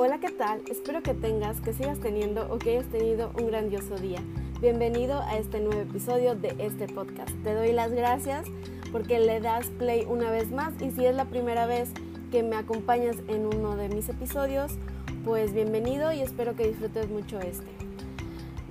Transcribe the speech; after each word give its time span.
Hola, 0.00 0.20
¿qué 0.20 0.30
tal? 0.30 0.62
Espero 0.70 1.02
que 1.02 1.12
tengas, 1.12 1.60
que 1.60 1.72
sigas 1.72 1.98
teniendo 1.98 2.46
o 2.52 2.58
que 2.58 2.70
hayas 2.70 2.86
tenido 2.86 3.32
un 3.36 3.48
grandioso 3.48 3.96
día. 3.96 4.20
Bienvenido 4.60 5.20
a 5.22 5.36
este 5.38 5.58
nuevo 5.58 5.80
episodio 5.80 6.36
de 6.36 6.54
este 6.60 6.86
podcast. 6.86 7.32
Te 7.42 7.52
doy 7.52 7.72
las 7.72 7.90
gracias 7.90 8.46
porque 8.92 9.18
le 9.18 9.40
das 9.40 9.66
play 9.70 10.06
una 10.08 10.30
vez 10.30 10.52
más 10.52 10.72
y 10.80 10.92
si 10.92 11.04
es 11.04 11.16
la 11.16 11.24
primera 11.24 11.66
vez 11.66 11.90
que 12.30 12.44
me 12.44 12.54
acompañas 12.54 13.16
en 13.26 13.44
uno 13.44 13.74
de 13.74 13.88
mis 13.88 14.08
episodios, 14.08 14.70
pues 15.24 15.52
bienvenido 15.52 16.12
y 16.12 16.20
espero 16.20 16.54
que 16.54 16.68
disfrutes 16.68 17.10
mucho 17.10 17.40
este. 17.40 17.66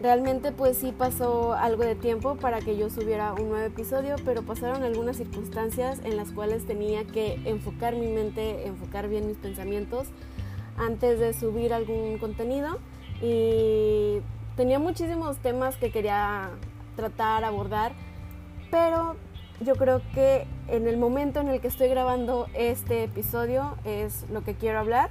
Realmente 0.01 0.53
pues 0.53 0.77
sí 0.77 0.93
pasó 0.97 1.55
algo 1.55 1.83
de 1.83 1.95
tiempo 1.95 2.35
para 2.35 2.61
que 2.61 2.77
yo 2.77 2.89
subiera 2.89 3.33
un 3.33 3.49
nuevo 3.49 3.65
episodio, 3.65 4.15
pero 4.23 4.43
pasaron 4.43 4.83
algunas 4.83 5.17
circunstancias 5.17 5.99
en 6.05 6.15
las 6.15 6.31
cuales 6.31 6.65
tenía 6.65 7.03
que 7.03 7.33
enfocar 7.43 7.97
mi 7.97 8.07
mente, 8.07 8.65
enfocar 8.65 9.09
bien 9.09 9.27
mis 9.27 9.35
pensamientos 9.35 10.07
antes 10.77 11.19
de 11.19 11.33
subir 11.33 11.73
algún 11.73 12.17
contenido 12.17 12.77
y 13.21 14.19
tenía 14.55 14.79
muchísimos 14.79 15.37
temas 15.37 15.77
que 15.77 15.91
quería 15.91 16.49
tratar, 16.95 17.43
abordar, 17.43 17.93
pero 18.71 19.15
yo 19.59 19.75
creo 19.75 20.01
que 20.13 20.45
en 20.67 20.87
el 20.87 20.97
momento 20.97 21.39
en 21.39 21.47
el 21.47 21.61
que 21.61 21.67
estoy 21.67 21.87
grabando 21.87 22.47
este 22.53 23.03
episodio 23.03 23.75
es 23.85 24.25
lo 24.29 24.43
que 24.43 24.55
quiero 24.55 24.79
hablar 24.79 25.09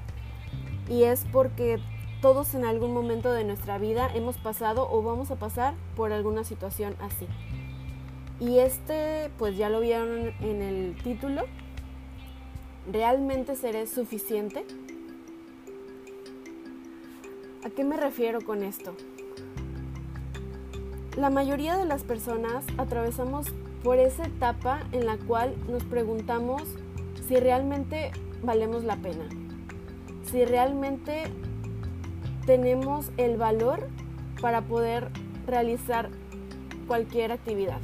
y 0.89 1.05
es 1.05 1.25
porque 1.33 1.81
todos 2.21 2.55
en 2.55 2.65
algún 2.65 2.93
momento 2.93 3.33
de 3.33 3.45
nuestra 3.45 3.79
vida 3.79 4.09
hemos 4.15 4.37
pasado 4.37 4.89
o 4.91 5.03
vamos 5.03 5.31
a 5.31 5.37
pasar 5.37 5.75
por 5.97 6.13
alguna 6.13 6.45
situación 6.45 6.97
así. 7.01 7.27
Y 8.39 8.59
este, 8.59 9.31
pues 9.39 9.57
ya 9.57 9.69
lo 9.69 9.81
vieron 9.81 10.33
en 10.41 10.63
el 10.63 10.97
título, 11.03 11.43
¿realmente 12.91 13.57
seré 13.57 13.87
suficiente? 13.87 14.65
¿A 17.67 17.71
qué 17.71 17.83
me 17.83 17.97
refiero 17.97 18.43
con 18.43 18.63
esto? 18.63 18.95
La 21.17 21.31
mayoría 21.31 21.77
de 21.77 21.85
las 21.85 22.05
personas 22.05 22.65
atravesamos 22.79 23.49
por 23.83 23.99
esa 23.99 24.25
etapa 24.25 24.85
en 24.93 25.05
la 25.05 25.17
cual 25.17 25.57
nos 25.69 25.83
preguntamos 25.83 26.63
si 27.27 27.35
realmente 27.35 28.13
valemos 28.41 28.85
la 28.85 28.95
pena, 28.95 29.29
si 30.31 30.45
realmente 30.45 31.25
tenemos 32.47 33.11
el 33.17 33.37
valor 33.37 33.89
para 34.41 34.63
poder 34.63 35.11
realizar 35.45 36.11
cualquier 36.87 37.33
actividad. 37.33 37.81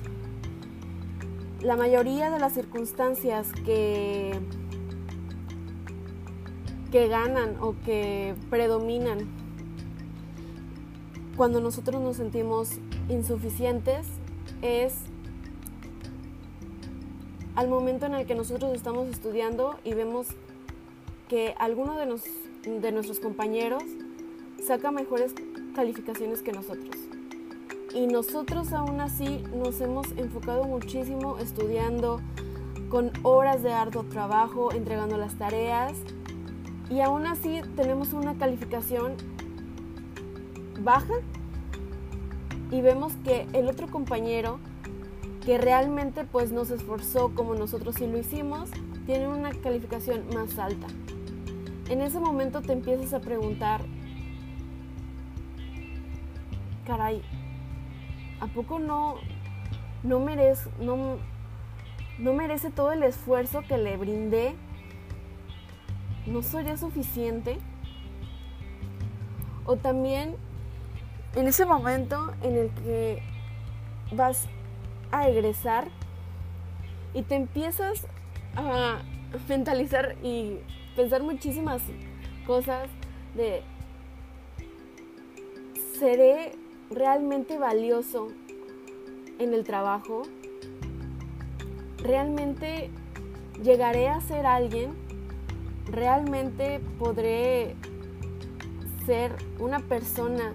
La 1.61 1.75
mayoría 1.75 2.31
de 2.31 2.39
las 2.39 2.53
circunstancias 2.53 3.51
que, 3.65 4.31
que 6.93 7.09
ganan 7.09 7.57
o 7.61 7.75
que 7.85 8.37
predominan 8.49 9.42
cuando 11.37 11.61
nosotros 11.61 12.01
nos 12.01 12.17
sentimos 12.17 12.71
insuficientes 13.09 14.07
es 14.61 14.95
al 17.55 17.69
momento 17.69 18.07
en 18.07 18.15
el 18.15 18.27
que 18.27 18.35
nosotros 18.35 18.73
estamos 18.75 19.09
estudiando 19.09 19.79
y 19.85 19.95
vemos 19.95 20.29
que 21.29 21.55
alguno 21.59 21.97
de, 21.97 22.07
nos, 22.07 22.23
de 22.65 22.93
nuestros 22.93 23.21
compañeros 23.21 23.83
saca 24.67 24.91
mejores 24.91 25.35
calificaciones 25.75 26.43
que 26.43 26.53
nosotros. 26.53 26.97
Y 27.95 28.07
nosotros 28.07 28.73
aún 28.73 29.01
así 29.01 29.43
nos 29.55 29.81
hemos 29.81 30.11
enfocado 30.13 30.65
muchísimo 30.65 31.39
estudiando 31.39 32.21
con 32.89 33.11
horas 33.23 33.63
de 33.63 33.73
arduo 33.73 34.05
trabajo, 34.05 34.73
entregando 34.73 35.17
las 35.19 35.37
tareas 35.37 35.93
y 36.91 37.01
aún 37.01 37.27
así 37.27 37.61
tenemos 37.77 38.13
una 38.13 38.37
calificación 38.37 39.17
baja 40.81 41.15
y 42.73 42.81
vemos 42.81 43.13
que 43.23 43.47
el 43.53 43.69
otro 43.69 43.87
compañero 43.87 44.59
que 45.45 45.59
realmente 45.59 46.25
pues 46.25 46.53
nos 46.53 46.71
esforzó 46.71 47.35
como 47.35 47.55
nosotros 47.55 47.97
sí 47.97 48.07
lo 48.07 48.19
hicimos, 48.19 48.71
tiene 49.05 49.29
una 49.29 49.51
calificación 49.53 50.25
más 50.35 50.59
alta. 50.59 50.87
En 51.91 52.01
ese 52.01 52.19
momento 52.19 52.63
te 52.63 52.73
empiezas 52.73 53.13
a 53.13 53.21
preguntar, 53.21 53.83
caray, 56.87 57.21
¿a 58.41 58.47
poco 58.47 58.79
no, 58.79 59.17
no, 60.03 60.19
merece, 60.21 60.71
no, 60.81 61.19
no 62.19 62.33
merece 62.33 62.71
todo 62.71 62.93
el 62.93 63.03
esfuerzo 63.03 63.61
que 63.69 63.77
le 63.77 63.99
brindé? 63.99 64.55
¿No 66.27 66.41
sería 66.41 66.79
suficiente? 66.79 67.59
O 69.67 69.77
también 69.77 70.37
en 71.35 71.47
ese 71.47 71.65
momento 71.65 72.33
en 72.43 72.57
el 72.57 72.71
que 72.71 73.23
vas 74.13 74.47
a 75.11 75.29
egresar 75.29 75.89
y 77.15 77.23
te 77.23 77.35
empiezas 77.35 78.07
a 78.57 79.03
mentalizar 79.49 80.17
y 80.23 80.59
pensar 80.95 81.23
muchísimas 81.23 81.83
cosas 82.47 82.89
de 83.35 83.63
seré 85.99 86.53
realmente 86.91 87.59
valioso 87.59 88.29
en 89.39 89.55
el 89.55 89.65
trabajo, 89.65 90.23
realmente 91.99 92.91
llegaré 93.63 94.09
a 94.09 94.21
ser 94.21 94.45
alguien, 94.45 94.95
realmente 95.87 96.81
podré 96.99 97.77
ser 99.07 99.35
una 99.59 99.81
persona 99.81 100.53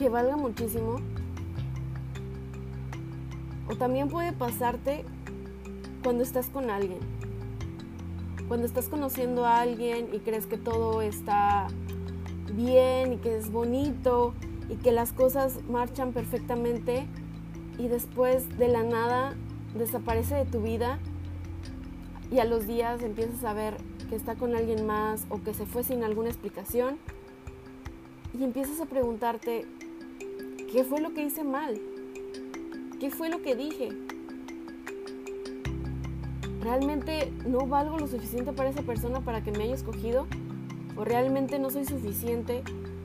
que 0.00 0.08
valga 0.08 0.34
muchísimo. 0.34 0.96
O 3.68 3.76
también 3.76 4.08
puede 4.08 4.32
pasarte 4.32 5.04
cuando 6.02 6.22
estás 6.22 6.46
con 6.46 6.70
alguien. 6.70 7.00
Cuando 8.48 8.66
estás 8.66 8.88
conociendo 8.88 9.44
a 9.44 9.60
alguien 9.60 10.08
y 10.14 10.20
crees 10.20 10.46
que 10.46 10.56
todo 10.56 11.02
está 11.02 11.68
bien 12.54 13.12
y 13.12 13.16
que 13.18 13.36
es 13.36 13.52
bonito 13.52 14.32
y 14.70 14.76
que 14.76 14.90
las 14.90 15.12
cosas 15.12 15.62
marchan 15.68 16.14
perfectamente 16.14 17.06
y 17.76 17.88
después 17.88 18.48
de 18.56 18.68
la 18.68 18.82
nada 18.82 19.36
desaparece 19.76 20.34
de 20.34 20.46
tu 20.46 20.62
vida 20.62 20.98
y 22.32 22.38
a 22.38 22.46
los 22.46 22.66
días 22.66 23.02
empiezas 23.02 23.44
a 23.44 23.52
ver 23.52 23.76
que 24.08 24.16
está 24.16 24.34
con 24.34 24.56
alguien 24.56 24.86
más 24.86 25.26
o 25.28 25.42
que 25.42 25.52
se 25.52 25.66
fue 25.66 25.84
sin 25.84 26.02
alguna 26.04 26.30
explicación 26.30 26.96
y 28.32 28.44
empiezas 28.44 28.80
a 28.80 28.86
preguntarte, 28.86 29.66
¿Qué 30.70 30.84
fue 30.84 31.00
lo 31.00 31.12
que 31.14 31.24
hice 31.24 31.42
mal? 31.42 31.80
¿Qué 33.00 33.10
fue 33.10 33.28
lo 33.28 33.42
que 33.42 33.56
dije? 33.56 33.88
¿Realmente 36.60 37.32
no 37.44 37.66
valgo 37.66 37.98
lo 37.98 38.06
suficiente 38.06 38.52
para 38.52 38.68
esa 38.68 38.82
persona 38.82 39.20
para 39.20 39.42
que 39.42 39.50
me 39.50 39.64
haya 39.64 39.74
escogido? 39.74 40.28
¿O 40.96 41.04
realmente 41.04 41.58
no 41.58 41.70
soy 41.70 41.86
suficiente 41.86 42.62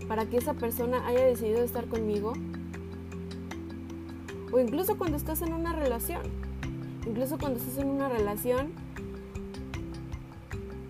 para 0.08 0.28
que 0.28 0.38
esa 0.38 0.54
persona 0.54 1.08
haya 1.08 1.26
decidido 1.26 1.64
estar 1.64 1.88
conmigo? 1.88 2.34
O 4.52 4.60
incluso 4.60 4.96
cuando 5.00 5.18
estás 5.18 5.42
en 5.42 5.52
una 5.52 5.74
relación. 5.74 6.22
Incluso 7.08 7.40
cuando 7.40 7.60
estás 7.60 7.80
en 7.80 7.88
una 7.88 8.10
relación 8.10 8.74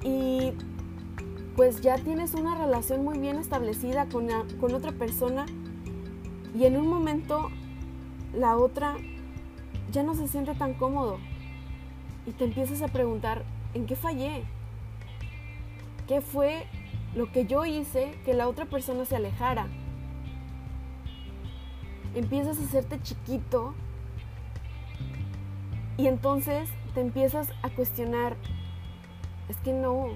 y 0.03 0.51
pues 1.55 1.79
ya 1.79 1.95
tienes 1.95 2.33
una 2.33 2.53
relación 2.55 3.05
muy 3.05 3.17
bien 3.17 3.37
establecida 3.37 4.09
con, 4.09 4.27
con 4.59 4.73
otra 4.73 4.91
persona 4.91 5.45
y 6.55 6.65
en 6.65 6.77
un 6.77 6.87
momento 6.87 7.49
la 8.33 8.57
otra 8.57 8.95
ya 9.91 10.03
no 10.03 10.15
se 10.15 10.27
siente 10.27 10.55
tan 10.55 10.73
cómodo 10.73 11.19
y 12.25 12.31
te 12.31 12.45
empiezas 12.45 12.81
a 12.81 12.87
preguntar, 12.87 13.43
¿en 13.73 13.85
qué 13.85 13.95
fallé? 13.95 14.43
¿Qué 16.07 16.21
fue 16.21 16.65
lo 17.13 17.31
que 17.31 17.45
yo 17.45 17.65
hice 17.65 18.15
que 18.23 18.33
la 18.33 18.47
otra 18.47 18.65
persona 18.65 19.05
se 19.05 19.17
alejara? 19.17 19.67
Empiezas 22.15 22.57
a 22.57 22.63
hacerte 22.63 23.01
chiquito 23.01 23.75
y 25.97 26.07
entonces 26.07 26.69
te 26.93 27.01
empiezas 27.01 27.49
a 27.63 27.69
cuestionar, 27.69 28.37
es 29.49 29.57
que 29.57 29.73
no, 29.73 30.07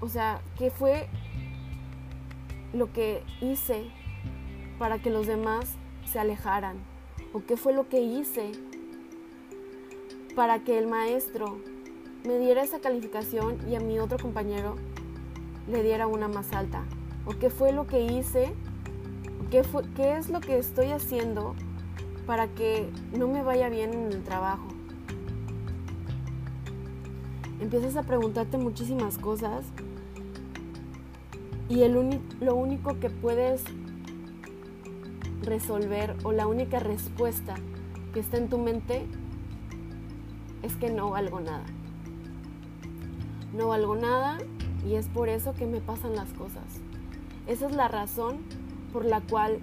o 0.00 0.08
sea, 0.08 0.40
¿qué 0.56 0.70
fue 0.70 1.08
lo 2.72 2.92
que 2.92 3.22
hice 3.42 3.90
para 4.78 4.98
que 4.98 5.10
los 5.10 5.26
demás 5.26 5.76
se 6.12 6.20
alejaran? 6.20 6.76
¿O 7.32 7.42
qué 7.44 7.56
fue 7.56 7.72
lo 7.72 7.88
que 7.88 8.00
hice 8.02 8.52
para 10.36 10.62
que 10.62 10.78
el 10.78 10.86
maestro 10.86 11.58
me 12.26 12.38
diera 12.38 12.62
esa 12.62 12.80
calificación 12.80 13.58
y 13.68 13.74
a 13.74 13.80
mi 13.80 13.98
otro 13.98 14.18
compañero 14.18 14.76
le 15.68 15.82
diera 15.82 16.06
una 16.06 16.28
más 16.28 16.52
alta? 16.52 16.84
¿O 17.24 17.30
qué 17.30 17.48
fue 17.48 17.72
lo 17.72 17.86
que 17.86 18.04
hice? 18.04 18.52
¿Qué, 19.50 19.62
qué 19.96 20.16
es 20.18 20.28
lo 20.28 20.40
que 20.40 20.58
estoy 20.58 20.90
haciendo 20.90 21.54
para 22.26 22.46
que 22.48 22.90
no 23.16 23.26
me 23.26 23.42
vaya 23.42 23.70
bien 23.70 23.94
en 23.94 24.12
el 24.12 24.22
trabajo? 24.22 24.68
Empiezas 27.58 27.96
a 27.96 28.02
preguntarte 28.02 28.58
muchísimas 28.58 29.18
cosas 29.18 29.64
Y 31.68 31.82
el 31.82 32.20
lo 32.40 32.56
único 32.56 32.98
que 32.98 33.08
puedes 33.08 33.62
resolver 35.42 36.16
o 36.24 36.32
la 36.32 36.46
única 36.46 36.78
respuesta 36.78 37.54
que 38.12 38.20
está 38.20 38.36
en 38.38 38.48
tu 38.48 38.58
mente 38.58 39.06
es 40.62 40.76
que 40.76 40.90
no 40.90 41.10
valgo 41.10 41.40
nada. 41.40 41.64
No 43.52 43.68
valgo 43.68 43.96
nada 43.96 44.38
y 44.86 44.94
es 44.94 45.08
por 45.08 45.28
eso 45.28 45.54
que 45.54 45.66
me 45.66 45.80
pasan 45.80 46.14
las 46.14 46.32
cosas. 46.32 46.64
Esa 47.46 47.66
es 47.66 47.74
la 47.74 47.88
razón 47.88 48.38
por 48.92 49.04
la 49.04 49.20
cual, 49.20 49.58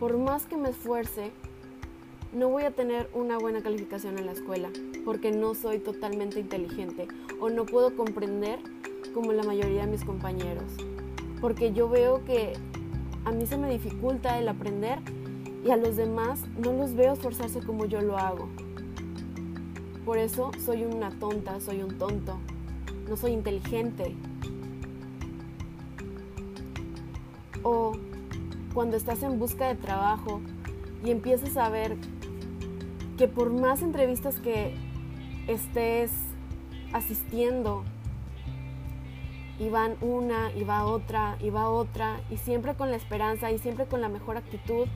por 0.00 0.16
más 0.16 0.46
que 0.46 0.56
me 0.56 0.70
esfuerce, 0.70 1.32
no 2.32 2.48
voy 2.48 2.64
a 2.64 2.70
tener 2.70 3.10
una 3.14 3.38
buena 3.38 3.62
calificación 3.62 4.18
en 4.18 4.26
la 4.26 4.32
escuela, 4.32 4.70
porque 5.04 5.32
no 5.32 5.54
soy 5.54 5.78
totalmente 5.78 6.40
inteligente 6.40 7.08
o 7.40 7.50
no 7.50 7.64
puedo 7.64 7.96
comprender 7.96 8.58
como 9.14 9.32
la 9.32 9.42
mayoría 9.42 9.86
de 9.86 9.92
mis 9.92 10.04
compañeros, 10.04 10.72
porque 11.40 11.72
yo 11.72 11.88
veo 11.88 12.24
que 12.24 12.52
a 13.28 13.30
mí 13.30 13.44
se 13.44 13.58
me 13.58 13.68
dificulta 13.70 14.38
el 14.38 14.48
aprender 14.48 15.00
y 15.62 15.70
a 15.70 15.76
los 15.76 15.96
demás 15.96 16.40
no 16.64 16.72
los 16.72 16.94
veo 16.94 17.12
esforzarse 17.12 17.60
como 17.60 17.84
yo 17.84 18.00
lo 18.00 18.16
hago. 18.16 18.48
Por 20.06 20.16
eso 20.16 20.50
soy 20.64 20.84
una 20.84 21.10
tonta, 21.10 21.60
soy 21.60 21.82
un 21.82 21.98
tonto, 21.98 22.38
no 23.06 23.18
soy 23.18 23.32
inteligente. 23.32 24.16
O 27.62 27.92
cuando 28.72 28.96
estás 28.96 29.22
en 29.22 29.38
busca 29.38 29.68
de 29.68 29.74
trabajo 29.74 30.40
y 31.04 31.10
empiezas 31.10 31.58
a 31.58 31.68
ver 31.68 31.98
que 33.18 33.28
por 33.28 33.52
más 33.52 33.82
entrevistas 33.82 34.36
que 34.40 34.74
estés 35.48 36.12
asistiendo, 36.94 37.84
y 39.58 39.68
van 39.70 39.96
una, 40.00 40.52
y 40.52 40.64
va 40.64 40.84
otra, 40.84 41.36
y 41.40 41.50
va 41.50 41.68
otra, 41.68 42.20
y 42.30 42.36
siempre 42.36 42.74
con 42.74 42.90
la 42.90 42.96
esperanza, 42.96 43.50
y 43.50 43.58
siempre 43.58 43.86
con 43.86 44.00
la 44.00 44.08
mejor 44.08 44.36
actitud, 44.36 44.86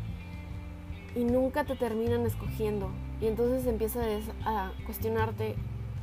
y 1.15 1.25
nunca 1.25 1.65
te 1.65 1.75
terminan 1.75 2.25
escogiendo. 2.25 2.91
Y 3.21 3.27
entonces 3.27 3.67
empiezas 3.67 4.07
a 4.45 4.73
cuestionarte, 4.87 5.57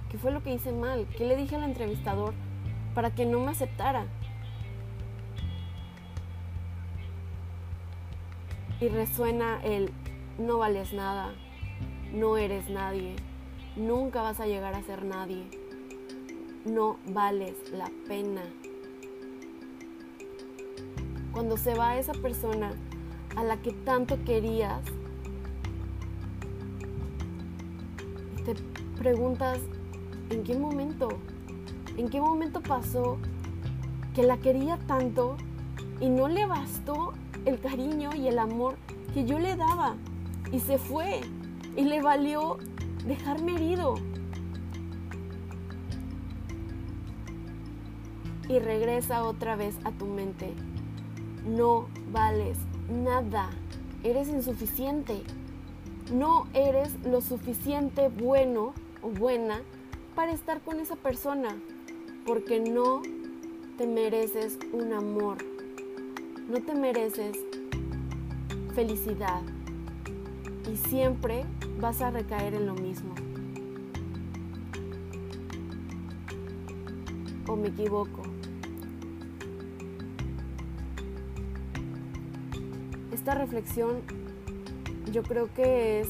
¿qué 0.09 0.17
fue 0.17 0.31
lo 0.31 0.43
que 0.43 0.53
hice 0.53 0.71
mal? 0.71 1.07
¿Qué 1.17 1.25
le 1.25 1.35
dije 1.35 1.55
al 1.55 1.63
entrevistador 1.63 2.33
para 2.93 3.11
que 3.11 3.25
no 3.25 3.39
me 3.39 3.51
aceptara? 3.51 4.05
Y 8.81 8.87
resuena 8.89 9.61
el, 9.63 9.91
no 10.37 10.57
vales 10.57 10.93
nada, 10.93 11.33
no 12.13 12.37
eres 12.37 12.69
nadie, 12.69 13.15
nunca 13.75 14.21
vas 14.21 14.39
a 14.39 14.47
llegar 14.47 14.73
a 14.73 14.83
ser 14.83 15.03
nadie, 15.03 15.49
no 16.69 16.97
vales 17.07 17.55
la 17.71 17.89
pena. 18.07 18.41
Cuando 21.31 21.57
se 21.57 21.73
va 21.73 21.97
esa 21.97 22.13
persona 22.13 22.71
a 23.35 23.43
la 23.43 23.57
que 23.57 23.71
tanto 23.71 24.23
querías, 24.23 24.81
te 28.45 28.55
preguntas, 28.97 29.59
¿en 30.29 30.43
qué 30.43 30.57
momento? 30.57 31.09
¿En 31.97 32.09
qué 32.09 32.21
momento 32.21 32.61
pasó 32.61 33.17
que 34.13 34.23
la 34.23 34.37
quería 34.37 34.77
tanto 34.87 35.37
y 35.99 36.09
no 36.09 36.27
le 36.27 36.45
bastó 36.45 37.13
el 37.45 37.59
cariño 37.59 38.11
y 38.15 38.27
el 38.27 38.39
amor 38.39 38.75
que 39.13 39.25
yo 39.25 39.39
le 39.39 39.55
daba? 39.55 39.95
Y 40.51 40.59
se 40.59 40.77
fue 40.77 41.21
y 41.75 41.83
le 41.83 42.01
valió 42.01 42.57
dejarme 43.05 43.55
herido. 43.55 43.95
Y 48.49 48.59
regresa 48.59 49.23
otra 49.23 49.55
vez 49.55 49.77
a 49.85 49.91
tu 49.91 50.05
mente. 50.05 50.53
No 51.45 51.87
vales 52.11 52.57
nada. 52.89 53.51
Eres 54.03 54.27
insuficiente. 54.27 55.21
No 56.11 56.47
eres 56.53 56.93
lo 57.05 57.21
suficiente 57.21 58.09
bueno 58.09 58.73
o 59.01 59.09
buena 59.09 59.61
para 60.15 60.33
estar 60.33 60.61
con 60.61 60.79
esa 60.79 60.95
persona. 60.95 61.55
Porque 62.25 62.59
no 62.59 63.03
te 63.77 63.87
mereces 63.87 64.57
un 64.73 64.91
amor. 64.91 65.37
No 66.49 66.59
te 66.61 66.73
mereces 66.73 67.37
felicidad. 68.73 69.41
Y 70.71 70.75
siempre 70.75 71.45
vas 71.79 72.01
a 72.01 72.09
recaer 72.09 72.55
en 72.55 72.65
lo 72.65 72.73
mismo. 72.73 73.13
¿O 77.47 77.55
me 77.55 77.69
equivoco? 77.69 78.18
Esta 83.19 83.35
reflexión 83.35 84.01
yo 85.11 85.23
creo 85.23 85.53
que 85.53 85.99
es 85.99 86.07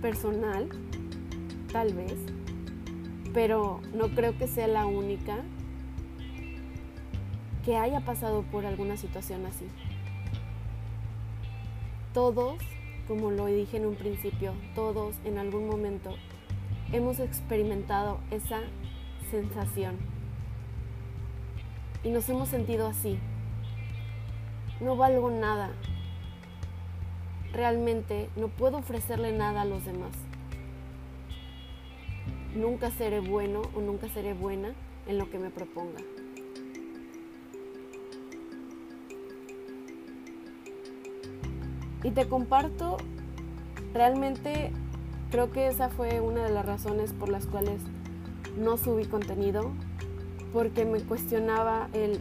personal, 0.00 0.70
tal 1.70 1.92
vez, 1.92 2.14
pero 3.34 3.82
no 3.92 4.08
creo 4.08 4.38
que 4.38 4.48
sea 4.48 4.66
la 4.66 4.86
única 4.86 5.42
que 7.66 7.76
haya 7.76 8.00
pasado 8.00 8.44
por 8.44 8.64
alguna 8.64 8.96
situación 8.96 9.44
así. 9.44 9.66
Todos 12.14 12.56
como 13.06 13.32
lo 13.32 13.44
dije 13.44 13.76
en 13.76 13.84
un 13.84 13.94
principio, 13.94 14.54
todos 14.74 15.16
en 15.26 15.36
algún 15.36 15.66
momento 15.66 16.16
hemos 16.92 17.20
experimentado 17.20 18.20
esa 18.30 18.60
sensación 19.30 19.98
y 22.02 22.08
nos 22.08 22.26
hemos 22.30 22.48
sentido 22.48 22.86
así. 22.86 23.18
No 24.80 24.94
valgo 24.94 25.30
nada. 25.30 25.70
Realmente 27.52 28.28
no 28.36 28.48
puedo 28.48 28.78
ofrecerle 28.78 29.32
nada 29.32 29.62
a 29.62 29.64
los 29.64 29.84
demás. 29.86 30.12
Nunca 32.54 32.90
seré 32.90 33.20
bueno 33.20 33.62
o 33.74 33.80
nunca 33.80 34.08
seré 34.08 34.34
buena 34.34 34.74
en 35.06 35.18
lo 35.18 35.30
que 35.30 35.38
me 35.38 35.50
proponga. 35.50 36.00
Y 42.02 42.10
te 42.10 42.28
comparto, 42.28 42.98
realmente 43.94 44.70
creo 45.30 45.50
que 45.50 45.68
esa 45.68 45.88
fue 45.88 46.20
una 46.20 46.44
de 46.44 46.50
las 46.50 46.66
razones 46.66 47.12
por 47.12 47.30
las 47.30 47.46
cuales 47.46 47.80
no 48.58 48.76
subí 48.76 49.06
contenido, 49.06 49.72
porque 50.52 50.84
me 50.84 51.00
cuestionaba 51.00 51.88
el, 51.94 52.20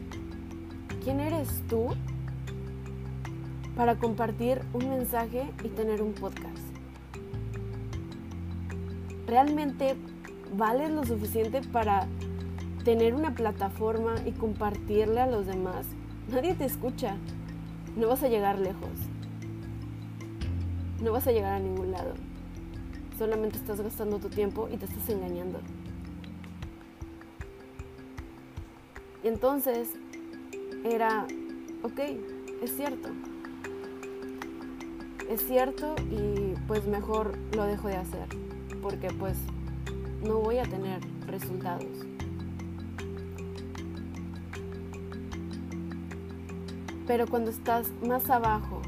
¿quién 1.03 1.19
eres 1.19 1.61
tú 1.67 1.89
para 3.75 3.95
compartir 3.95 4.61
un 4.73 4.89
mensaje 4.89 5.51
y 5.63 5.69
tener 5.69 6.01
un 6.01 6.13
podcast? 6.13 6.63
¿Realmente 9.27 9.95
vales 10.55 10.91
lo 10.91 11.03
suficiente 11.03 11.61
para 11.61 12.07
tener 12.83 13.13
una 13.13 13.35
plataforma 13.35 14.15
y 14.25 14.31
compartirle 14.31 15.19
a 15.19 15.27
los 15.27 15.45
demás? 15.45 15.87
Nadie 16.29 16.53
te 16.53 16.65
escucha, 16.65 17.17
no 17.95 18.07
vas 18.07 18.23
a 18.23 18.27
llegar 18.27 18.59
lejos 18.59 19.09
no 21.01 21.11
vas 21.11 21.27
a 21.27 21.31
llegar 21.31 21.53
a 21.53 21.59
ningún 21.59 21.91
lado. 21.91 22.13
Solamente 23.17 23.57
estás 23.57 23.79
gastando 23.79 24.19
tu 24.19 24.29
tiempo 24.29 24.67
y 24.71 24.77
te 24.77 24.85
estás 24.85 25.07
engañando. 25.09 25.59
Y 29.23 29.27
entonces 29.27 29.89
era, 30.83 31.25
ok, 31.83 31.99
es 32.61 32.75
cierto. 32.75 33.09
Es 35.29 35.45
cierto 35.47 35.95
y 36.11 36.53
pues 36.67 36.85
mejor 36.85 37.37
lo 37.55 37.65
dejo 37.65 37.87
de 37.87 37.97
hacer. 37.97 38.27
Porque 38.81 39.07
pues 39.07 39.37
no 40.23 40.39
voy 40.39 40.59
a 40.59 40.63
tener 40.63 40.99
resultados. 41.25 41.87
Pero 47.07 47.27
cuando 47.27 47.51
estás 47.51 47.91
más 48.05 48.29
abajo 48.29 48.81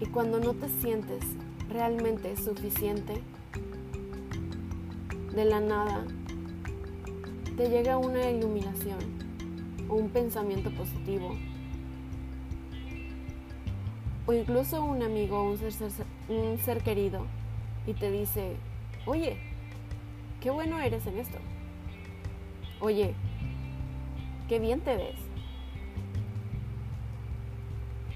y 0.00 0.06
cuando 0.06 0.40
no 0.40 0.54
te 0.54 0.68
sientes 0.68 1.24
realmente 1.68 2.36
suficiente, 2.36 3.22
de 5.34 5.44
la 5.44 5.60
nada 5.60 6.04
te 7.56 7.68
llega 7.68 7.98
una 7.98 8.30
iluminación 8.30 8.98
o 9.88 9.94
un 9.94 10.10
pensamiento 10.10 10.70
positivo 10.70 11.36
o 14.30 14.32
incluso 14.32 14.84
un 14.84 15.02
amigo 15.02 15.42
un 15.42 15.58
ser, 15.58 15.72
un 16.28 16.56
ser 16.58 16.84
querido 16.84 17.26
y 17.84 17.94
te 17.94 18.12
dice, 18.12 18.54
oye, 19.04 19.36
qué 20.40 20.50
bueno 20.50 20.78
eres 20.78 21.04
en 21.08 21.18
esto. 21.18 21.36
Oye, 22.78 23.12
qué 24.48 24.60
bien 24.60 24.82
te 24.82 24.96
ves. 24.96 25.18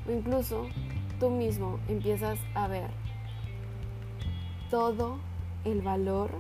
O 0.07 0.13
incluso 0.13 0.69
tú 1.19 1.31
mismo 1.31 1.81
empiezas 1.89 2.39
a 2.55 2.69
ver 2.69 2.91
todo 4.71 5.19
el 5.65 5.83
valor 5.83 6.31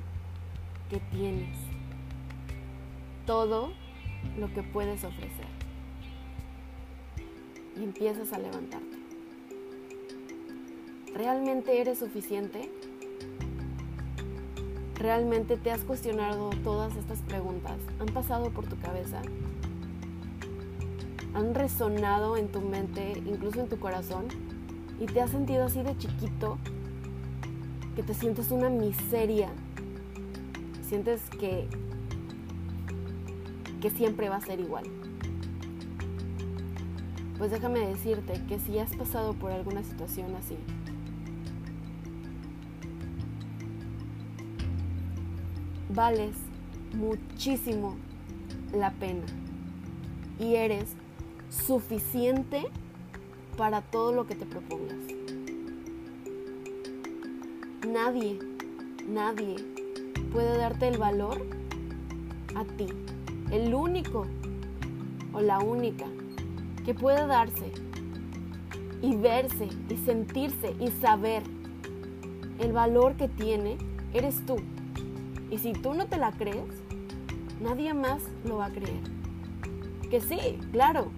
que 0.88 1.00
tienes, 1.10 1.58
todo 3.26 3.72
lo 4.38 4.54
que 4.54 4.62
puedes 4.62 5.02
ofrecer. 5.02 5.48
Y 7.76 7.82
empiezas 7.82 8.32
a 8.32 8.38
levantarte. 8.38 8.93
¿Realmente 11.14 11.80
eres 11.80 12.00
suficiente? 12.00 12.68
¿Realmente 14.96 15.56
te 15.56 15.70
has 15.70 15.84
cuestionado 15.84 16.50
todas 16.64 16.96
estas 16.96 17.20
preguntas? 17.20 17.78
¿Han 18.00 18.08
pasado 18.08 18.50
por 18.50 18.66
tu 18.66 18.76
cabeza? 18.80 19.22
¿Han 21.34 21.54
resonado 21.54 22.36
en 22.36 22.48
tu 22.48 22.60
mente, 22.60 23.12
incluso 23.26 23.60
en 23.60 23.68
tu 23.68 23.78
corazón? 23.78 24.24
¿Y 24.98 25.06
te 25.06 25.20
has 25.20 25.30
sentido 25.30 25.66
así 25.66 25.84
de 25.84 25.96
chiquito? 25.96 26.58
¿Que 27.94 28.02
te 28.02 28.12
sientes 28.12 28.50
una 28.50 28.68
miseria? 28.68 29.50
¿Sientes 30.88 31.22
que, 31.38 31.68
que 33.80 33.90
siempre 33.90 34.28
va 34.30 34.36
a 34.36 34.40
ser 34.40 34.58
igual? 34.58 34.84
Pues 37.38 37.52
déjame 37.52 37.86
decirte 37.86 38.40
que 38.48 38.58
si 38.58 38.80
has 38.80 38.96
pasado 38.96 39.34
por 39.34 39.52
alguna 39.52 39.84
situación 39.84 40.34
así, 40.34 40.56
vales 45.94 46.34
muchísimo 46.92 47.96
la 48.72 48.90
pena 48.90 49.24
y 50.40 50.56
eres 50.56 50.96
suficiente 51.48 52.64
para 53.56 53.80
todo 53.80 54.12
lo 54.12 54.26
que 54.26 54.34
te 54.34 54.44
propongas. 54.44 54.98
Nadie, 57.86 58.40
nadie 59.06 59.56
puede 60.32 60.58
darte 60.58 60.88
el 60.88 60.98
valor 60.98 61.46
a 62.56 62.64
ti. 62.64 62.86
El 63.52 63.72
único 63.72 64.26
o 65.32 65.40
la 65.40 65.60
única 65.60 66.06
que 66.84 66.94
puede 66.94 67.26
darse 67.26 67.72
y 69.00 69.14
verse 69.16 69.68
y 69.88 69.96
sentirse 69.98 70.74
y 70.80 70.88
saber 71.00 71.44
el 72.58 72.72
valor 72.72 73.14
que 73.14 73.28
tiene 73.28 73.78
eres 74.12 74.44
tú. 74.44 74.56
Y 75.54 75.58
si 75.58 75.72
tú 75.72 75.94
no 75.94 76.06
te 76.06 76.16
la 76.16 76.32
crees, 76.32 76.82
nadie 77.60 77.94
más 77.94 78.20
lo 78.44 78.56
va 78.56 78.66
a 78.66 78.70
creer. 78.70 79.04
Que 80.10 80.20
sí, 80.20 80.58
claro. 80.72 81.12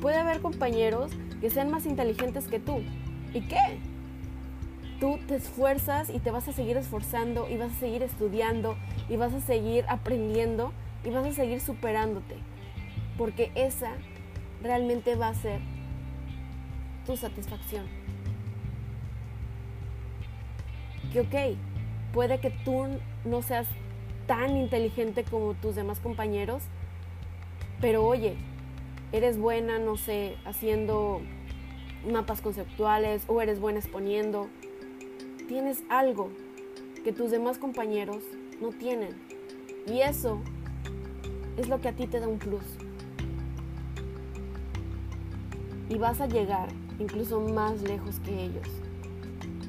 Puede 0.00 0.16
haber 0.16 0.40
compañeros 0.40 1.10
que 1.42 1.50
sean 1.50 1.70
más 1.70 1.84
inteligentes 1.84 2.48
que 2.48 2.58
tú. 2.58 2.80
¿Y 3.34 3.42
qué? 3.42 3.78
Tú 4.98 5.18
te 5.28 5.34
esfuerzas 5.34 6.08
y 6.08 6.20
te 6.20 6.30
vas 6.30 6.48
a 6.48 6.54
seguir 6.54 6.78
esforzando 6.78 7.50
y 7.50 7.58
vas 7.58 7.72
a 7.72 7.80
seguir 7.80 8.02
estudiando 8.02 8.78
y 9.10 9.16
vas 9.16 9.34
a 9.34 9.42
seguir 9.42 9.84
aprendiendo 9.90 10.72
y 11.04 11.10
vas 11.10 11.26
a 11.26 11.32
seguir 11.32 11.60
superándote. 11.60 12.36
Porque 13.18 13.52
esa 13.54 13.92
realmente 14.62 15.16
va 15.16 15.28
a 15.28 15.34
ser 15.34 15.60
tu 17.04 17.18
satisfacción. 17.18 17.84
Que 21.12 21.20
ok, 21.20 21.58
Puede 22.12 22.40
que 22.40 22.50
tú 22.50 22.86
no 23.24 23.42
seas 23.42 23.66
tan 24.26 24.56
inteligente 24.56 25.24
como 25.24 25.54
tus 25.54 25.74
demás 25.74 25.98
compañeros, 25.98 26.62
pero 27.80 28.04
oye, 28.04 28.36
eres 29.12 29.38
buena, 29.38 29.78
no 29.78 29.96
sé, 29.96 30.36
haciendo 30.44 31.20
mapas 32.10 32.40
conceptuales 32.40 33.24
o 33.28 33.40
eres 33.40 33.60
buena 33.60 33.78
exponiendo. 33.78 34.48
Tienes 35.48 35.82
algo 35.88 36.30
que 37.04 37.12
tus 37.12 37.30
demás 37.30 37.58
compañeros 37.58 38.18
no 38.60 38.70
tienen. 38.70 39.10
Y 39.86 40.00
eso 40.00 40.40
es 41.56 41.68
lo 41.68 41.80
que 41.80 41.88
a 41.88 41.92
ti 41.92 42.06
te 42.06 42.20
da 42.20 42.28
un 42.28 42.38
plus. 42.38 42.64
Y 45.88 45.98
vas 45.98 46.20
a 46.20 46.26
llegar 46.26 46.68
incluso 46.98 47.40
más 47.40 47.82
lejos 47.82 48.20
que 48.20 48.44
ellos. 48.44 48.68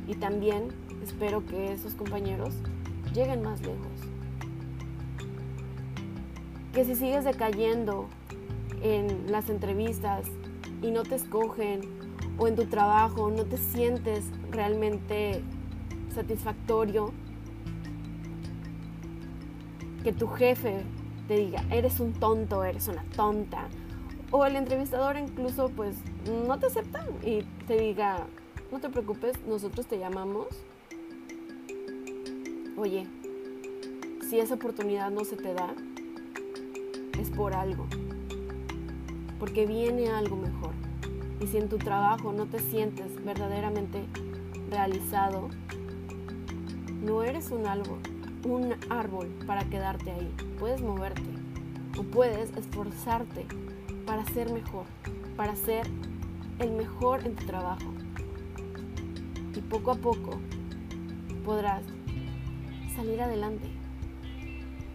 Y 0.07 0.15
también 0.15 0.82
espero 1.03 1.45
que 1.45 1.73
esos 1.73 1.95
compañeros 1.95 2.53
lleguen 3.13 3.43
más 3.43 3.61
lejos. 3.61 3.87
Que 6.73 6.85
si 6.85 6.95
sigues 6.95 7.23
decayendo 7.23 8.07
en 8.81 9.31
las 9.31 9.49
entrevistas 9.49 10.25
y 10.81 10.91
no 10.91 11.03
te 11.03 11.15
escogen 11.15 11.81
o 12.37 12.47
en 12.47 12.55
tu 12.55 12.65
trabajo 12.65 13.29
no 13.29 13.45
te 13.45 13.57
sientes 13.57 14.25
realmente 14.51 15.41
satisfactorio, 16.13 17.13
que 20.03 20.11
tu 20.11 20.27
jefe 20.27 20.83
te 21.27 21.37
diga, 21.37 21.63
eres 21.71 21.99
un 21.99 22.13
tonto, 22.13 22.63
eres 22.63 22.87
una 22.87 23.03
tonta, 23.15 23.69
o 24.31 24.45
el 24.45 24.55
entrevistador 24.55 25.15
incluso 25.17 25.69
pues 25.69 25.95
no 26.47 26.59
te 26.59 26.65
acepta 26.65 27.05
y 27.23 27.43
te 27.67 27.77
diga, 27.77 28.25
no 28.71 28.79
te 28.79 28.89
preocupes, 28.89 29.39
nosotros 29.47 29.85
te 29.85 29.97
llamamos 29.97 30.47
Oye, 32.75 33.05
si 34.27 34.39
esa 34.39 34.55
oportunidad 34.55 35.11
no 35.11 35.23
se 35.25 35.35
te 35.35 35.53
da, 35.53 35.75
es 37.19 37.29
por 37.29 37.53
algo, 37.53 37.85
porque 39.37 39.67
viene 39.67 40.09
algo 40.09 40.37
mejor. 40.37 40.71
Y 41.39 41.45
si 41.45 41.57
en 41.57 41.69
tu 41.69 41.77
trabajo 41.77 42.33
no 42.33 42.47
te 42.47 42.57
sientes 42.57 43.23
verdaderamente 43.23 44.03
realizado, 44.71 45.49
no 47.03 47.21
eres 47.21 47.51
un 47.51 47.67
árbol, 47.67 47.99
un 48.43 48.73
árbol 48.89 49.27
para 49.45 49.69
quedarte 49.69 50.09
ahí. 50.09 50.33
Puedes 50.57 50.81
moverte 50.81 51.21
o 51.99 52.01
puedes 52.01 52.49
esforzarte 52.57 53.45
para 54.07 54.25
ser 54.25 54.51
mejor, 54.51 54.85
para 55.37 55.55
ser 55.55 55.85
el 56.57 56.71
mejor 56.71 57.23
en 57.23 57.35
tu 57.35 57.45
trabajo. 57.45 57.93
Y 59.55 59.61
poco 59.61 59.91
a 59.91 59.95
poco 59.95 60.39
podrás 61.45 61.83
salir 62.93 63.21
adelante. 63.21 63.67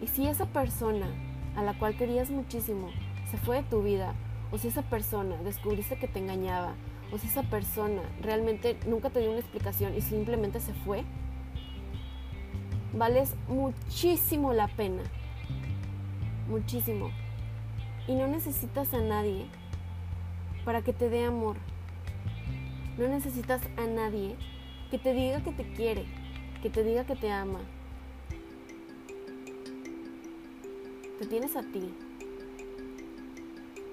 Y 0.01 0.07
si 0.07 0.27
esa 0.27 0.45
persona 0.45 1.07
a 1.55 1.63
la 1.63 1.77
cual 1.77 1.95
querías 1.95 2.29
muchísimo 2.29 2.89
se 3.29 3.37
fue 3.37 3.57
de 3.57 3.69
tu 3.69 3.83
vida, 3.83 4.13
o 4.51 4.57
si 4.57 4.69
esa 4.69 4.81
persona 4.81 5.35
descubriste 5.43 5.97
que 5.97 6.07
te 6.07 6.19
engañaba, 6.19 6.73
o 7.11 7.17
si 7.17 7.27
esa 7.27 7.43
persona 7.43 8.01
realmente 8.21 8.77
nunca 8.87 9.09
te 9.09 9.19
dio 9.19 9.31
una 9.31 9.39
explicación 9.39 9.95
y 9.95 10.01
simplemente 10.01 10.59
se 10.59 10.73
fue, 10.73 11.03
vales 12.93 13.35
muchísimo 13.47 14.53
la 14.53 14.67
pena. 14.67 15.03
Muchísimo. 16.49 17.11
Y 18.07 18.15
no 18.15 18.27
necesitas 18.27 18.93
a 18.93 19.01
nadie 19.01 19.45
para 20.65 20.81
que 20.81 20.93
te 20.93 21.09
dé 21.09 21.25
amor. 21.25 21.57
No 22.97 23.07
necesitas 23.07 23.61
a 23.77 23.85
nadie 23.85 24.35
que 24.89 24.97
te 24.97 25.13
diga 25.13 25.41
que 25.41 25.51
te 25.51 25.63
quiere, 25.73 26.05
que 26.61 26.69
te 26.69 26.83
diga 26.83 27.05
que 27.05 27.15
te 27.15 27.31
ama, 27.31 27.59
te 31.19 31.25
tienes 31.25 31.57
a 31.57 31.63
ti. 31.63 31.93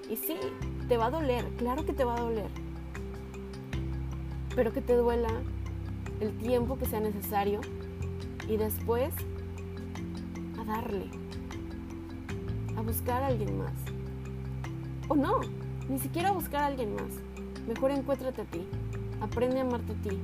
Y 0.09 0.15
sí, 0.15 0.37
te 0.87 0.95
va 0.95 1.07
a 1.07 1.09
doler, 1.09 1.45
claro 1.57 1.85
que 1.85 1.91
te 1.91 2.05
va 2.05 2.15
a 2.15 2.21
doler. 2.21 2.49
Pero 4.55 4.71
que 4.71 4.81
te 4.81 4.95
duela 4.95 5.27
el 6.21 6.31
tiempo 6.37 6.77
que 6.77 6.85
sea 6.85 7.01
necesario 7.01 7.59
y 8.47 8.55
después 8.55 9.13
a 10.57 10.63
darle, 10.63 11.09
a 12.77 12.81
buscar 12.81 13.21
a 13.21 13.27
alguien 13.27 13.57
más. 13.57 13.73
O 15.09 15.15
no, 15.15 15.41
ni 15.89 15.99
siquiera 15.99 16.29
a 16.29 16.31
buscar 16.31 16.63
a 16.63 16.67
alguien 16.67 16.95
más. 16.95 17.11
Mejor 17.67 17.91
encuéntrate 17.91 18.41
a 18.41 18.45
ti, 18.45 18.65
aprende 19.19 19.59
a 19.59 19.63
amarte 19.63 19.91
a 19.91 19.95
ti. 19.95 20.17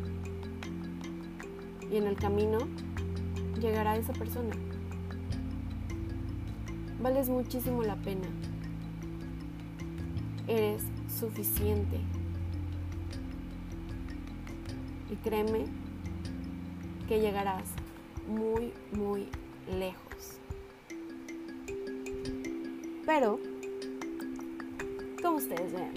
Y 1.91 1.97
en 1.97 2.07
el 2.07 2.15
camino 2.15 2.59
llegará 3.59 3.97
esa 3.97 4.13
persona 4.13 4.55
vales 7.03 7.27
muchísimo 7.27 7.83
la 7.83 7.97
pena. 7.97 8.27
Eres 10.47 10.81
suficiente. 11.19 11.99
Y 15.11 15.15
créeme 15.17 15.65
que 17.07 17.19
llegarás 17.19 17.65
muy, 18.27 18.71
muy 18.93 19.27
lejos. 19.77 20.39
Pero, 23.05 23.37
como 25.21 25.37
ustedes 25.37 25.73
ven, 25.73 25.93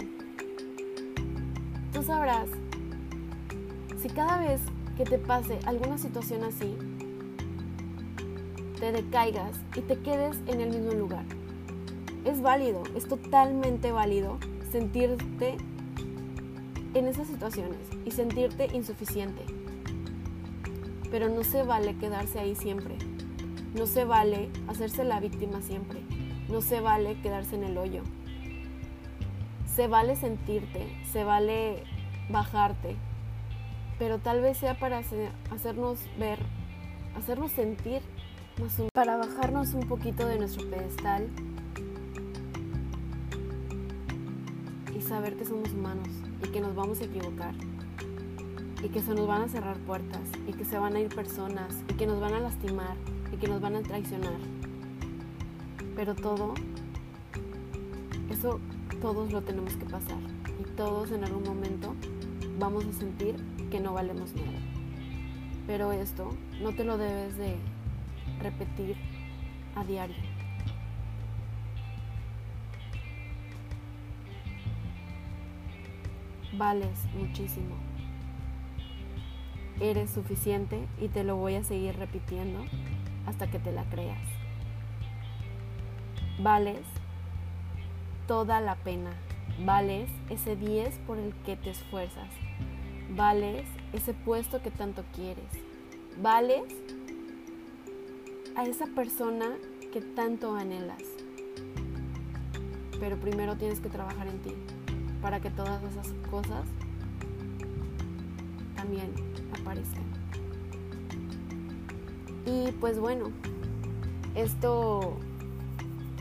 tú 1.93 2.03
sabrás 2.03 2.49
si 4.01 4.09
cada 4.09 4.39
vez 4.39 4.61
que 4.97 5.05
te 5.05 5.17
pase 5.17 5.57
alguna 5.65 5.97
situación 5.97 6.43
así, 6.43 6.77
te 8.79 8.91
decaigas 8.91 9.59
y 9.75 9.81
te 9.81 9.99
quedes 9.99 10.37
en 10.47 10.61
el 10.61 10.69
mismo 10.69 10.91
lugar. 10.91 11.25
Es 12.25 12.41
válido, 12.41 12.83
es 12.95 13.07
totalmente 13.07 13.91
válido 13.91 14.37
sentirte 14.71 15.57
en 16.93 17.07
esas 17.07 17.27
situaciones 17.27 17.79
y 18.05 18.11
sentirte 18.11 18.67
insuficiente. 18.73 19.43
Pero 21.09 21.29
no 21.29 21.43
se 21.43 21.63
vale 21.63 21.95
quedarse 21.97 22.39
ahí 22.39 22.55
siempre. 22.55 22.95
No 23.75 23.87
se 23.87 24.03
vale 24.03 24.49
hacerse 24.67 25.03
la 25.03 25.19
víctima 25.19 25.61
siempre. 25.61 26.01
No 26.49 26.61
se 26.61 26.81
vale 26.81 27.19
quedarse 27.21 27.55
en 27.55 27.63
el 27.63 27.77
hoyo. 27.77 28.03
Se 29.65 29.87
vale 29.87 30.15
sentirte, 30.15 30.87
se 31.11 31.23
vale 31.23 31.83
bajarte, 32.29 32.95
pero 33.99 34.19
tal 34.19 34.41
vez 34.41 34.57
sea 34.57 34.79
para 34.79 35.01
hacernos 35.51 35.99
ver, 36.17 36.39
hacernos 37.15 37.51
sentir 37.51 38.01
para 38.91 39.17
bajarnos 39.17 39.75
un 39.75 39.87
poquito 39.87 40.25
de 40.25 40.39
nuestro 40.39 40.67
pedestal 40.67 41.29
y 44.97 45.01
saber 45.01 45.37
que 45.37 45.45
somos 45.45 45.69
humanos 45.71 46.07
y 46.43 46.47
que 46.47 46.59
nos 46.59 46.73
vamos 46.73 46.99
a 47.01 47.03
equivocar 47.03 47.53
y 48.83 48.89
que 48.89 49.01
se 49.01 49.13
nos 49.13 49.27
van 49.27 49.43
a 49.43 49.47
cerrar 49.47 49.77
puertas 49.77 50.21
y 50.47 50.53
que 50.53 50.65
se 50.65 50.79
van 50.79 50.95
a 50.95 50.99
ir 50.99 51.13
personas 51.13 51.83
y 51.87 51.93
que 51.93 52.07
nos 52.07 52.19
van 52.19 52.33
a 52.33 52.39
lastimar 52.39 52.95
y 53.31 53.37
que 53.37 53.47
nos 53.47 53.61
van 53.61 53.75
a 53.75 53.81
traicionar. 53.83 54.39
Pero 55.95 56.15
todo, 56.15 56.55
eso 58.31 58.59
todos 59.01 59.31
lo 59.31 59.43
tenemos 59.43 59.75
que 59.75 59.85
pasar 59.85 60.19
y 60.59 60.63
todos 60.75 61.11
en 61.11 61.23
algún 61.23 61.43
momento 61.43 61.93
vamos 62.57 62.85
a 62.85 62.93
sentir 62.93 63.35
que 63.69 63.79
no 63.79 63.93
valemos 63.93 64.33
nada. 64.33 64.59
Pero 65.67 65.91
esto 65.91 66.31
no 66.59 66.73
te 66.73 66.83
lo 66.83 66.97
debes 66.97 67.37
de 67.37 67.76
repetir 68.39 68.95
a 69.75 69.83
diario. 69.83 70.15
Vales 76.53 77.05
muchísimo. 77.13 77.75
Eres 79.79 80.09
suficiente 80.09 80.87
y 80.99 81.09
te 81.09 81.23
lo 81.23 81.35
voy 81.35 81.55
a 81.55 81.63
seguir 81.63 81.95
repitiendo 81.97 82.65
hasta 83.27 83.47
que 83.47 83.59
te 83.59 83.71
la 83.71 83.83
creas. 83.85 84.17
Vales 86.39 86.81
toda 88.27 88.59
la 88.61 88.75
pena. 88.75 89.11
Vales 89.65 90.09
ese 90.29 90.55
10 90.55 90.97
por 90.99 91.17
el 91.17 91.33
que 91.45 91.55
te 91.55 91.71
esfuerzas. 91.71 92.29
Vales 93.15 93.65
ese 93.93 94.13
puesto 94.13 94.61
que 94.61 94.71
tanto 94.71 95.03
quieres. 95.15 95.45
Vales 96.21 96.63
a 98.57 98.63
esa 98.63 98.87
persona 98.87 99.45
que 99.93 100.01
tanto 100.01 100.55
anhelas. 100.55 101.03
Pero 102.99 103.15
primero 103.17 103.55
tienes 103.55 103.79
que 103.79 103.87
trabajar 103.87 104.27
en 104.27 104.39
ti 104.39 104.51
para 105.21 105.39
que 105.39 105.51
todas 105.51 105.81
esas 105.83 106.11
cosas 106.31 106.65
también 108.75 109.13
aparezcan. 109.61 110.03
Y 112.47 112.71
pues 112.79 112.99
bueno, 112.99 113.31
esto 114.33 115.17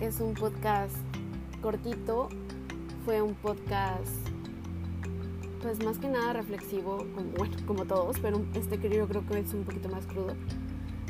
es 0.03 0.21
un 0.21 0.35
podcast 0.35 0.95
cortito, 1.63 2.29
fue 3.07 3.23
un 3.23 3.35
podcast 3.35 4.13
pues 5.63 5.83
más 5.83 5.99
que 5.99 6.09
nada 6.09 6.35
reflexivo, 6.35 6.99
como, 7.15 7.31
bueno, 7.39 7.57
como 7.67 7.87
todos, 7.87 8.21
pero 8.21 8.45
este 8.55 8.77
yo 8.91 9.09
creo 9.09 9.27
que 9.27 9.39
es 9.39 9.55
un 9.55 9.65
poquito 9.65 9.89
más 9.89 10.07
crudo. 10.07 10.35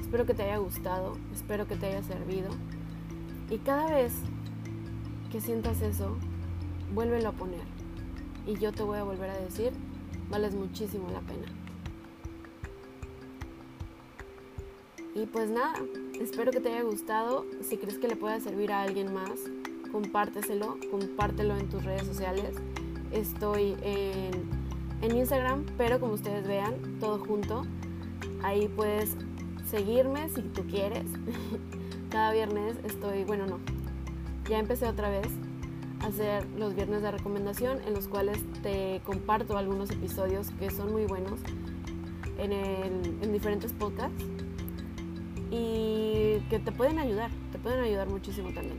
Espero 0.07 0.25
que 0.25 0.35
te 0.35 0.45
haya 0.45 0.59
gustado, 0.59 1.15
espero 1.35 1.67
que 1.67 1.75
te 1.75 1.87
haya 1.87 2.01
servido. 2.01 2.49
Y 3.51 3.59
cada 3.59 3.93
vez 3.93 4.13
que 5.33 5.41
sientas 5.41 5.83
eso, 5.83 6.17
vuélvelo 6.95 7.31
a 7.31 7.33
poner. 7.33 7.65
Y 8.47 8.55
yo 8.55 8.71
te 8.71 8.85
voy 8.85 8.99
a 8.99 9.03
volver 9.03 9.31
a 9.31 9.37
decir, 9.37 9.73
vales 10.31 10.55
muchísimo 10.55 11.11
la 11.11 11.19
pena. 11.23 11.49
Y 15.17 15.27
pues 15.27 15.51
nada, 15.51 15.75
espero 16.21 16.53
que 16.53 16.61
te 16.61 16.69
haya 16.69 16.83
gustado. 16.83 17.45
Si 17.63 17.77
crees 17.77 17.99
que 17.99 18.07
le 18.07 18.15
pueda 18.15 18.39
servir 18.39 18.71
a 18.71 18.83
alguien 18.83 19.13
más, 19.13 19.41
compárteselo, 19.91 20.79
compártelo 20.89 21.57
en 21.57 21.69
tus 21.69 21.85
redes 21.85 22.07
sociales. 22.07 22.55
Estoy 23.11 23.77
en, 23.83 24.49
en 25.03 25.17
Instagram, 25.17 25.67
pero 25.77 25.99
como 25.99 26.13
ustedes 26.13 26.47
vean, 26.47 27.01
todo 27.01 27.19
junto. 27.19 27.65
Ahí 28.45 28.69
puedes 28.69 29.17
seguirme 29.71 30.29
si 30.29 30.43
tú 30.43 30.67
quieres. 30.67 31.05
Cada 32.11 32.33
viernes 32.33 32.77
estoy, 32.85 33.25
bueno, 33.25 33.47
no, 33.47 33.59
ya 34.49 34.59
empecé 34.59 34.87
otra 34.87 35.11
vez 35.11 35.27
a 36.01 36.07
hacer 36.07 36.47
los 36.57 36.75
viernes 36.75 37.03
de 37.03 37.11
recomendación 37.11 37.81
en 37.87 37.95
los 37.95 38.07
cuales 38.07 38.39
te 38.63 39.01
comparto 39.05 39.57
algunos 39.57 39.91
episodios 39.91 40.51
que 40.59 40.71
son 40.71 40.93
muy 40.93 41.05
buenos 41.05 41.41
en, 42.39 42.53
en 42.53 43.33
diferentes 43.33 43.73
podcasts 43.73 44.25
y 45.51 46.41
que 46.49 46.59
te 46.59 46.71
pueden 46.73 46.99
ayudar, 46.99 47.31
te 47.51 47.59
pueden 47.59 47.81
ayudar 47.81 48.09
muchísimo 48.09 48.51
también. 48.53 48.79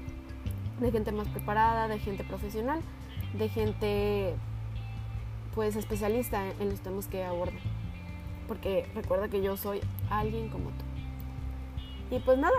De 0.80 0.92
gente 0.92 1.12
más 1.12 1.28
preparada, 1.30 1.88
de 1.88 2.00
gente 2.00 2.24
profesional, 2.24 2.82
de 3.38 3.50
gente 3.50 4.36
pues 5.54 5.76
especialista 5.76 6.48
en 6.60 6.70
los 6.70 6.82
temas 6.82 7.08
que 7.08 7.24
abordan 7.24 7.60
porque 8.48 8.86
recuerda 8.96 9.28
que 9.28 9.42
yo 9.42 9.58
soy 9.58 9.82
alguien 10.10 10.50
como 10.50 10.70
tú. 10.70 10.86
Y 12.16 12.20
pues 12.20 12.38
nada, 12.38 12.58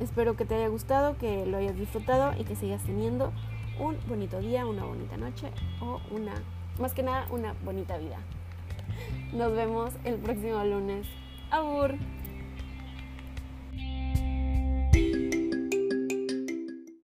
espero 0.00 0.36
que 0.36 0.44
te 0.44 0.54
haya 0.54 0.68
gustado, 0.68 1.16
que 1.18 1.46
lo 1.46 1.58
hayas 1.58 1.76
disfrutado 1.76 2.38
y 2.38 2.44
que 2.44 2.56
sigas 2.56 2.82
teniendo 2.82 3.32
un 3.78 3.96
bonito 4.08 4.40
día, 4.40 4.66
una 4.66 4.84
bonita 4.84 5.16
noche 5.16 5.50
o 5.80 6.00
una, 6.10 6.34
más 6.80 6.94
que 6.94 7.02
nada, 7.02 7.26
una 7.30 7.54
bonita 7.64 7.96
vida. 7.98 8.18
Nos 9.32 9.52
vemos 9.52 9.92
el 10.04 10.16
próximo 10.16 10.64
lunes. 10.64 11.06
Abur. 11.50 11.94